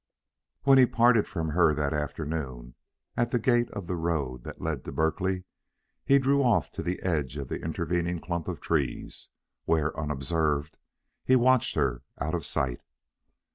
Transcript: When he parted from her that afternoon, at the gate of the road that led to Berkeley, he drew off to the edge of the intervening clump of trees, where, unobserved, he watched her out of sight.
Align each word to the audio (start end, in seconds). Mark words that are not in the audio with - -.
When 0.63 0.79
he 0.79 0.87
parted 0.87 1.27
from 1.27 1.49
her 1.49 1.75
that 1.75 1.93
afternoon, 1.93 2.73
at 3.15 3.29
the 3.29 3.37
gate 3.37 3.69
of 3.69 3.85
the 3.85 3.95
road 3.95 4.43
that 4.45 4.59
led 4.59 4.83
to 4.85 4.91
Berkeley, 4.91 5.43
he 6.03 6.17
drew 6.17 6.41
off 6.41 6.71
to 6.71 6.81
the 6.81 6.99
edge 7.03 7.37
of 7.37 7.49
the 7.49 7.61
intervening 7.61 8.19
clump 8.19 8.47
of 8.47 8.59
trees, 8.61 9.29
where, 9.65 9.95
unobserved, 9.95 10.77
he 11.23 11.35
watched 11.35 11.75
her 11.75 12.01
out 12.19 12.33
of 12.33 12.47
sight. 12.47 12.81